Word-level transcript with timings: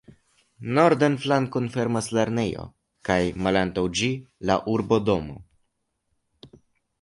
Nordan 0.77 1.17
flankon 1.25 1.67
fermas 1.75 2.07
lernejo 2.19 2.65
kaj 3.09 3.19
malantaŭ 3.49 3.85
ĝi 4.01 4.09
la 4.51 4.57
urbodomo. 4.75 5.39